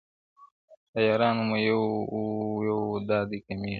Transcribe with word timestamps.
د 0.93 0.95
یارانو 1.07 1.43
مو 1.49 1.57
یو 1.69 1.81
یو 2.67 2.79
دادی 3.09 3.39
کمېږي, 3.45 3.69